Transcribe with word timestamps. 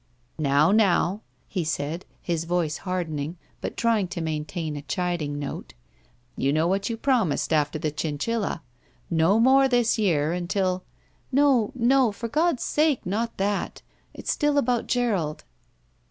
"Now, 0.39 0.71
now," 0.71 1.21
he 1.47 1.63
said, 1.63 2.05
his 2.23 2.45
voice 2.45 2.77
hardening 2.89 3.37
but 3.61 3.77
trying 3.77 4.07
to 4.07 4.19
maintain 4.19 4.75
a 4.75 4.81
chiding 4.81 5.37
note; 5.37 5.75
"you 6.35 6.51
know 6.51 6.65
what 6.67 6.89
you 6.89 6.97
promised 6.97 7.53
after 7.53 7.77
the 7.77 7.91
chinchilla— 7.91 8.63
^no 9.13 9.39
more 9.39 9.67
this 9.67 9.99
year 9.99 10.33
until 10.33 10.83
—""No, 11.31 11.71
no; 11.75 12.11
for 12.11 12.27
God's 12.29 12.63
sake, 12.63 13.05
not 13.05 13.37
that! 13.37 13.83
It's 14.11 14.31
still 14.31 14.57
about 14.57 14.87
Gerald." 14.87 15.43